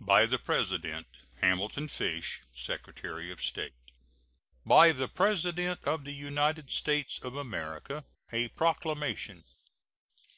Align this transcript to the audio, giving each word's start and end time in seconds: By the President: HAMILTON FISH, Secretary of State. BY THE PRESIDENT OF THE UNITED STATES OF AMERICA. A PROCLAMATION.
By 0.00 0.24
the 0.24 0.38
President: 0.38 1.06
HAMILTON 1.42 1.88
FISH, 1.88 2.40
Secretary 2.54 3.30
of 3.30 3.42
State. 3.44 3.74
BY 4.64 4.92
THE 4.92 5.08
PRESIDENT 5.08 5.84
OF 5.84 6.04
THE 6.04 6.14
UNITED 6.14 6.70
STATES 6.70 7.18
OF 7.18 7.36
AMERICA. 7.36 8.06
A 8.32 8.48
PROCLAMATION. 8.48 9.44